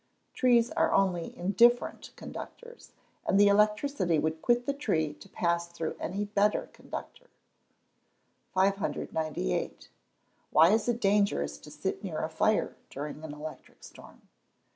_Trees 0.33 0.71
are 0.71 0.91
only 0.91 1.37
indifferent 1.37 2.09
conductors, 2.15 2.91
and 3.27 3.39
the 3.39 3.49
electricity 3.49 4.17
would 4.17 4.41
quit 4.41 4.65
the 4.65 4.73
tree 4.73 5.13
to 5.13 5.29
pass 5.29 5.67
through 5.67 5.95
any 5.99 6.25
better 6.25 6.71
conductor. 6.73 7.29
598. 8.55 9.89
_Why 10.51 10.71
is 10.71 10.89
it 10.89 10.99
dangerous 11.01 11.59
to 11.59 11.69
sit 11.69 12.03
near 12.03 12.17
a 12.23 12.29
fire 12.29 12.75
during 12.89 13.23
an 13.23 13.31
electric 13.35 13.83
storm? 13.83 14.27